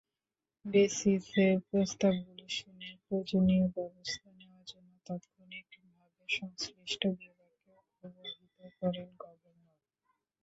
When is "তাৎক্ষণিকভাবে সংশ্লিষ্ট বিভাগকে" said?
5.05-7.71